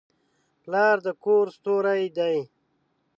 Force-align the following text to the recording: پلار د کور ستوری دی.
پلار 0.63 0.95
د 1.05 1.07
کور 1.23 1.45
ستوری 1.55 2.05
دی. 2.17 2.37